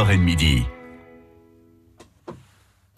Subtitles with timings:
[0.00, 0.62] Lorraine Midi.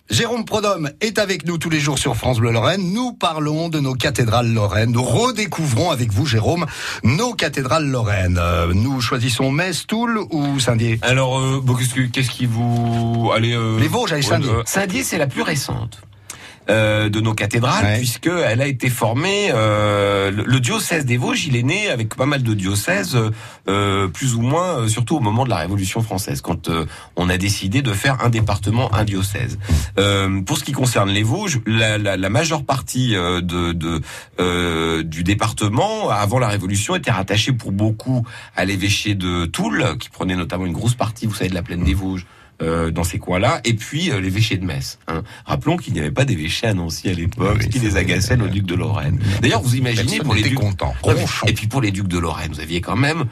[0.08, 2.92] Jérôme Prodhomme est avec nous tous les jours sur France Bleu Lorraine.
[2.92, 4.92] Nous parlons de nos cathédrales lorraines.
[4.92, 6.64] Nous redécouvrons avec vous, Jérôme,
[7.02, 8.38] nos cathédrales lorraines.
[8.40, 11.00] Euh, nous choisissons Metz, Toul ou Saint-Dié?
[11.02, 13.32] Alors, euh, bon, qu'est-ce, que- qu'est-ce qui vous...
[13.34, 14.48] Allez, euh, Les Vosges, allez, Saint-Dié.
[14.52, 16.02] euh, Saint-Dié, c'est la plus récente.
[16.70, 17.98] Euh, de nos cathédrales, Ouais.
[17.98, 19.50] puisque elle a été formée.
[19.52, 23.18] euh, le, le diocèse des Vosges, il est né avec pas mal de diocèses,
[23.68, 26.86] euh, plus ou moins, euh, surtout au moment de la Révolution française, quand euh,
[27.16, 29.58] on a décidé de faire un département, un diocèse.
[29.98, 34.00] Euh, pour ce qui concerne les Vosges, la, la, la majeure partie euh, de, de
[34.40, 38.24] euh, du département avant la Révolution était rattachée pour beaucoup
[38.56, 41.84] à l'évêché de Toul, qui prenait notamment une grosse partie, vous savez, de la plaine
[41.84, 42.26] des Vosges
[42.62, 44.98] euh, dans ces coins-là, et puis euh, l'évêché de Metz.
[45.08, 45.22] Hein.
[45.44, 47.96] Rappelons qu'il n'y avait pas d'évêché à Nancy à l'époque, Oui, ce qui c'est les
[47.96, 49.18] agaçait le duc de Lorraine.
[49.42, 50.54] D'ailleurs, vous imaginez pour les ducs...
[50.54, 50.94] content.
[51.46, 53.24] Et puis pour les ducs de Lorraine, vous aviez quand même,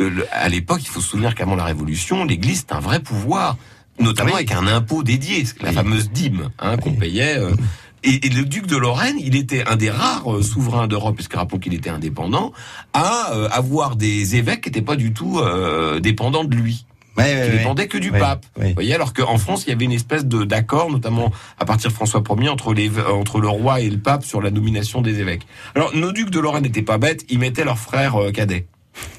[0.00, 3.56] euh, à l'époque, il faut se souvenir qu'avant la Révolution, l'Église c'était un vrai pouvoir,
[3.98, 4.36] notamment Oui.
[4.36, 5.74] avec un impôt dédié, c'est la Oui.
[5.74, 7.36] fameuse dîme hein, qu'on payait.
[7.36, 7.50] euh,
[8.04, 11.34] et, et le duc de Lorraine, il était un des rares euh, souverains d'Europe, puisque
[11.34, 12.52] rappelons qu'il était indépendant,
[12.92, 16.84] à euh, avoir des évêques qui n'étaient pas du tout euh, dépendants de lui
[17.18, 17.58] Ouais, qui ouais.
[17.58, 18.46] dépendait que du pape.
[18.56, 21.90] Vous voyez, alors qu'en France, il y avait une espèce de d'accord, notamment à partir
[21.90, 25.20] de François Ier, entre, les, entre le roi et le pape sur la nomination des
[25.20, 25.46] évêques.
[25.74, 28.66] Alors, nos ducs de Lorraine n'étaient pas bêtes, ils mettaient leurs frères euh, cadets.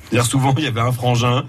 [0.10, 1.46] C'est-à-dire souvent, il y avait un frangin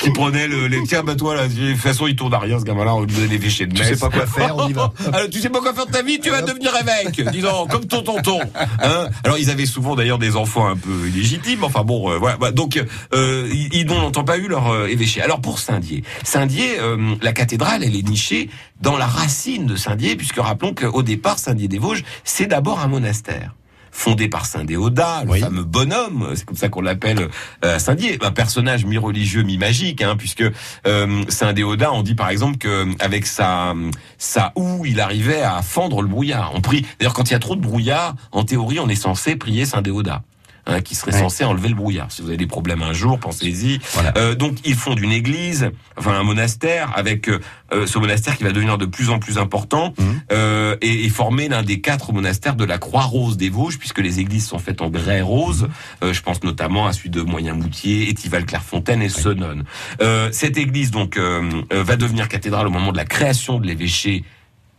[0.00, 2.58] qui prenait le, les tiens, bah toi, là, de toute façon, il tourne à rien,
[2.58, 3.90] ce gamin-là, on lui donne l'évêché de Tu Metz.
[3.90, 4.92] sais pas quoi faire, on y va.
[5.12, 7.84] Alors, tu sais pas quoi faire de ta vie, tu vas devenir évêque, disons, comme
[7.84, 8.40] ton tonton.
[8.82, 11.64] Hein Alors, ils avaient souvent d'ailleurs des enfants un peu illégitimes.
[11.64, 12.50] Enfin bon, euh, voilà.
[12.50, 15.20] Donc, euh, ils, n'ont pas eu leur euh, évêché.
[15.20, 18.48] Alors pour Saint-Dié, Saint-Dié, euh, la cathédrale, elle est nichée
[18.80, 23.54] dans la racine de Saint-Dié, puisque rappelons qu'au départ, Saint-Dié-des-Vosges, c'est d'abord un monastère
[23.92, 25.40] fondé par Saint Déodat, le Oui.
[25.40, 27.28] fameux bonhomme, c'est comme ça qu'on l'appelle
[27.64, 30.44] euh, à Saint-Dié, un personnage mi-religieux, mi-magique, hein, puisque
[30.86, 33.74] euh, Saint Déodat, on dit par exemple que avec sa
[34.18, 36.52] sa houe, il arrivait à fendre le brouillard.
[36.54, 36.86] On prie.
[36.98, 39.82] D'ailleurs, quand il y a trop de brouillard, en théorie, on est censé prier Saint
[39.82, 40.22] Déodat.
[40.66, 41.18] Hein, qui serait Ouais.
[41.18, 42.12] censé enlever le brouillard.
[42.12, 43.80] Si vous avez des problèmes un jour, pensez-y.
[43.94, 44.12] Voilà.
[44.18, 47.40] Euh, donc ils fondent une église, enfin un monastère, avec euh,
[47.72, 50.20] euh, ce monastère qui va devenir de plus en plus important Mhm.
[50.32, 54.20] euh, et, et former l'un des quatre monastères de la Croix-Rose des Vosges, puisque les
[54.20, 55.68] églises sont faites en grès rose.
[56.04, 59.64] Euh, je pense notamment à celui de Moyen-Moutier, Étival-Clairefontaine et Senones.
[60.02, 64.24] Euh, cette église donc va devenir cathédrale au moment de la création de l'évêché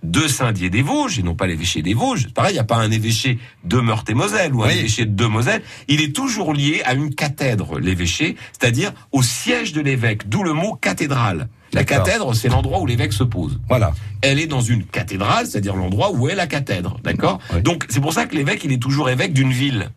[0.03, 2.27] de Saint-Dié des Vosges, et non pas l'évêché des Vosges.
[2.33, 4.77] Pareil, il n'y a pas un évêché de Meurthe-et-Moselle ou un Oui.
[4.79, 5.61] évêché de Moselle.
[5.87, 10.53] Il est toujours lié à une cathèdre, l'évêché, c'est-à-dire au siège de l'évêque, d'où le
[10.53, 11.49] mot cathédrale.
[11.73, 13.93] La cathèdre, c'est l'endroit où l'évêque se pose Voilà.
[14.21, 17.39] elle est dans une cathédrale, c'est-à-dire l'endroit où est la cathèdre, d'accord?
[17.53, 17.61] Oui.
[17.61, 19.89] Donc c'est pour ça que l'évêque, il est toujours évêque d'une ville.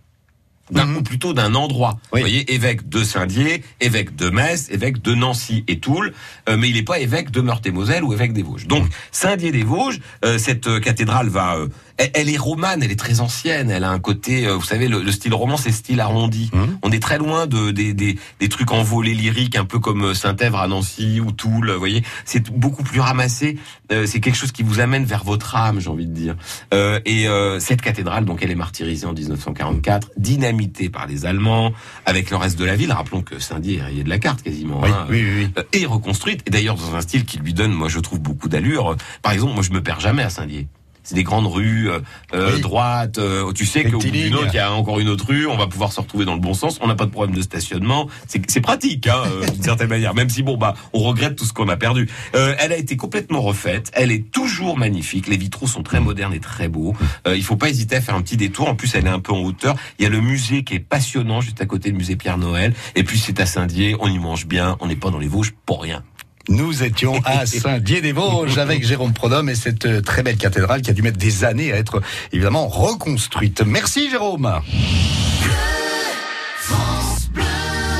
[0.70, 0.96] D'un, Mhm.
[0.96, 1.98] Ou plutôt d'un endroit.
[2.12, 2.20] Oui.
[2.20, 6.14] Vous voyez, évêque de Saint-Dié, évêque de Metz, évêque de Nancy et Toul,
[6.48, 8.66] euh, mais il n'est pas évêque de Meurthe-et-Moselle ou évêque des Vosges.
[8.66, 11.58] Donc, Saint-Dié-des-Vosges, euh, cette euh, cathédrale va...
[11.96, 14.46] elle, elle est romane, elle est très ancienne, elle a un côté...
[14.46, 16.50] euh, vous savez, le, le style roman, c'est style arrondi.
[16.52, 16.78] Mhm.
[16.82, 20.14] On est très loin de, des, des, des trucs envolés lyriques, un peu comme euh,
[20.14, 22.02] Saint-Èvre à Nancy ou Toul, vous voyez.
[22.24, 23.58] C'est beaucoup plus ramassé.
[23.92, 26.36] Euh, c'est quelque chose qui vous amène vers votre âme, j'ai envie de dire.
[26.72, 31.72] Euh, et euh, cette cathédrale, donc, elle est martyrisée en 1944, dynamitée par les Allemands,
[32.06, 32.92] avec le reste de la ville.
[32.92, 34.80] Rappelons que Saint-Dié est rayé de la carte quasiment.
[34.82, 35.06] Oui, hein.
[35.10, 35.48] oui, oui, oui.
[35.58, 38.48] Euh, Et reconstruite, et d'ailleurs dans un style qui lui donne, moi je trouve, beaucoup
[38.48, 38.96] d'allure.
[39.22, 40.66] Par exemple, moi je me perds jamais à Saint-Dié.
[41.04, 42.00] C'est des grandes rues euh,
[42.34, 42.60] euh, Oui.
[42.60, 43.18] droites.
[43.18, 45.46] euh, tu sais qu'au bout d'une autre, il y a encore une autre rue.
[45.46, 46.78] On va pouvoir se retrouver dans le bon sens.
[46.80, 48.08] On n'a pas de problème de stationnement.
[48.26, 50.14] C'est c'est pratique, hein, euh, d'une certaine manière.
[50.14, 52.08] Même si bon, bah, on regrette tout ce qu'on a perdu.
[52.34, 53.90] Euh, elle a été complètement refaite.
[53.94, 55.28] Elle est toujours magnifique.
[55.28, 56.94] Les vitraux sont très modernes et très beaux.
[57.28, 58.68] Euh, il faut pas hésiter à faire un petit détour.
[58.68, 59.76] En plus, elle est un peu en hauteur.
[59.98, 62.72] Il y a le musée qui est passionnant juste à côté du musée Pierre Noël.
[62.96, 63.94] Et puis c'est à Saint-Dié.
[64.00, 64.76] On y mange bien.
[64.80, 66.02] On n'est pas dans les Vosges pour rien.
[66.48, 70.92] Nous étions à Saint-Dié-des-Vosges avec Jérôme Prodhomme et cette euh, très belle cathédrale qui a
[70.92, 73.62] dû mettre des années à être évidemment reconstruite.
[73.64, 74.60] Merci Jérôme.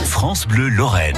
[0.04, 1.16] France Bleu Lorraine.